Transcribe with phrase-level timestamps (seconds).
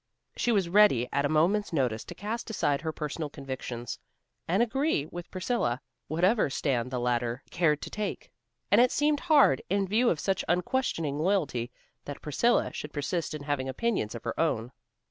[0.35, 3.99] She was ready at a moment's notice to cast aside her personal convictions,
[4.47, 8.31] and agree with Priscilla, whatever stand the latter cared to take,
[8.71, 11.69] and it seemed hard, in view of such unquestioning loyalty,
[12.05, 14.71] that Priscilla should persist in having opinions of her own.